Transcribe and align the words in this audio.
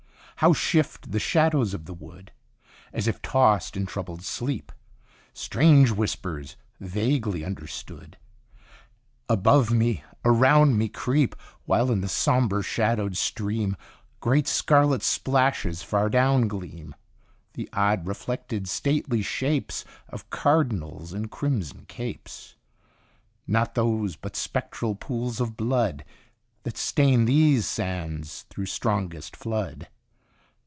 How 0.37 0.53
shift 0.53 1.11
the 1.11 1.19
shadows 1.19 1.75
of 1.75 1.85
the 1.85 1.93
wood, 1.93 2.31
As 2.91 3.07
if 3.07 3.17
it 3.17 3.21
tossed 3.21 3.77
in 3.77 3.85
troubled 3.85 4.23
sleep! 4.25 4.71
Strange 5.33 5.91
whispers, 5.91 6.55
vaguely 6.79 7.45
understood, 7.45 8.17
Above, 9.29 9.69
below, 9.69 9.99
around 10.25 10.79
me 10.79 10.89
creep; 10.89 11.35
While 11.65 11.91
in 11.91 12.01
the 12.01 12.09
sombre 12.09 12.63
shadowed 12.63 13.15
stream 13.17 13.77
Great 14.19 14.47
scarlet 14.47 15.03
splashes 15.03 15.83
far 15.83 16.09
down 16.09 16.47
gleam, 16.47 16.95
The 17.53 17.69
odd 17.71 18.07
reflected, 18.07 18.67
stately 18.67 19.21
shapes 19.21 19.85
Of 20.09 20.31
cardinals 20.31 21.13
in 21.13 21.27
crimson 21.27 21.85
capes; 21.85 22.55
Not 23.45 23.75
those 23.75 24.15
but 24.15 24.35
spectral 24.35 24.95
pools 24.95 25.39
of 25.39 25.55
blood 25.55 26.03
That 26.63 26.77
stain 26.77 27.25
these 27.25 27.67
sands 27.67 28.47
through 28.49 28.65
strongest 28.65 29.35
flood? 29.35 29.87